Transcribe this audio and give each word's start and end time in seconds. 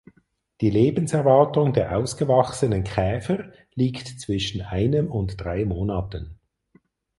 Die 0.61 0.71
Lebenserwartung 0.71 1.73
der 1.73 1.95
ausgewachsenen 1.95 2.83
Käfer 2.83 3.51
liegt 3.75 4.07
zwischen 4.19 4.63
einem 4.63 5.11
und 5.11 5.37
drei 5.39 5.63
Monaten. 5.63 6.39